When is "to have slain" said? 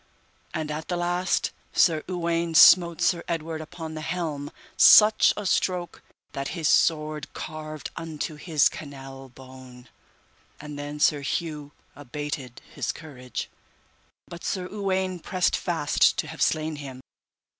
16.17-16.77